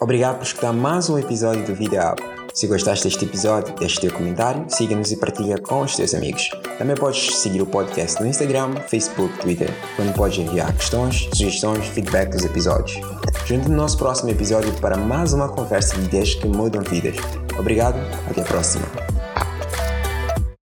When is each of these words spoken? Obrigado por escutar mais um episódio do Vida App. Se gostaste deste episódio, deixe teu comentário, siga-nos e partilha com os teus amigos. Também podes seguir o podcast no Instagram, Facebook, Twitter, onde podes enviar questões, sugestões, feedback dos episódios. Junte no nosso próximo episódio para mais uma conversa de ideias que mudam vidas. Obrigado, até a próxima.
Obrigado 0.00 0.36
por 0.36 0.44
escutar 0.44 0.72
mais 0.72 1.10
um 1.10 1.18
episódio 1.18 1.62
do 1.66 1.74
Vida 1.74 1.98
App. 1.98 2.22
Se 2.54 2.66
gostaste 2.66 3.04
deste 3.04 3.26
episódio, 3.26 3.74
deixe 3.76 4.00
teu 4.00 4.10
comentário, 4.10 4.64
siga-nos 4.66 5.12
e 5.12 5.16
partilha 5.16 5.58
com 5.58 5.82
os 5.82 5.94
teus 5.94 6.14
amigos. 6.14 6.48
Também 6.78 6.96
podes 6.96 7.36
seguir 7.36 7.60
o 7.60 7.66
podcast 7.66 8.18
no 8.18 8.26
Instagram, 8.26 8.76
Facebook, 8.88 9.38
Twitter, 9.38 9.68
onde 10.00 10.14
podes 10.14 10.38
enviar 10.38 10.74
questões, 10.74 11.28
sugestões, 11.34 11.86
feedback 11.88 12.30
dos 12.30 12.46
episódios. 12.46 12.98
Junte 13.44 13.68
no 13.68 13.76
nosso 13.76 13.98
próximo 13.98 14.30
episódio 14.30 14.72
para 14.80 14.96
mais 14.96 15.34
uma 15.34 15.50
conversa 15.50 15.94
de 15.96 16.06
ideias 16.06 16.34
que 16.34 16.48
mudam 16.48 16.82
vidas. 16.82 17.16
Obrigado, 17.58 17.98
até 18.26 18.40
a 18.40 18.44
próxima. 18.44 19.19